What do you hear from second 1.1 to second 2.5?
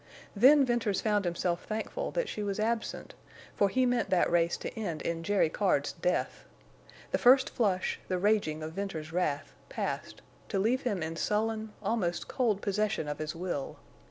himself thankful that she